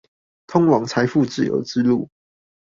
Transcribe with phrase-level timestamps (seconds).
[0.47, 2.09] 通往財富自由之路